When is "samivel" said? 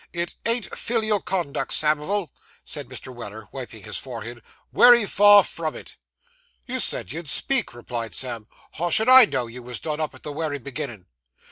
1.73-2.31